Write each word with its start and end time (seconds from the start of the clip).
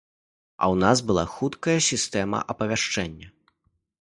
І 0.63 0.65
ў 0.71 0.75
нас 0.83 1.03
была 1.11 1.25
хуткая 1.33 1.75
сістэма 1.89 2.41
апавяшчэння. 2.55 3.27